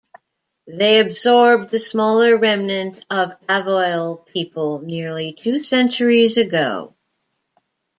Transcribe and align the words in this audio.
They 0.65 0.99
absorbed 0.99 1.69
the 1.69 1.77
smaller 1.77 2.35
remnant 2.35 3.05
of 3.11 3.39
Avoyel 3.45 4.25
people 4.25 4.79
nearly 4.79 5.33
two 5.33 5.61
centuries 5.61 6.37
ago. 6.37 6.95